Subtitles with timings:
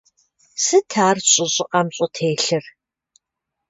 [0.63, 2.65] Сыт ар щӀы щӀыӀэм щӀытелъыр?